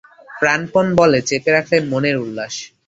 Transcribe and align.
প্রাণপণ 0.41 0.85
বলে 0.99 1.19
চেপে 1.27 1.51
রাখলে 1.51 1.77
মনের 1.91 2.15
উল্লাস। 2.23 2.53